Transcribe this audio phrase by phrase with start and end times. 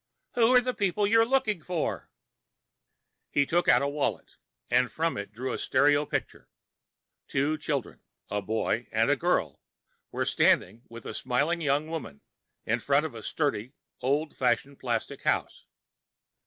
[0.33, 2.09] "Who are the people you're looking for?"
[3.29, 4.31] He took out a wallet,
[4.67, 6.49] and from it drew a stereo picture.
[7.27, 9.61] Two children, a boy and a girl,
[10.11, 12.21] were standing with a smiling young woman
[12.65, 15.65] in front of a sturdy, old fashioned plastic house.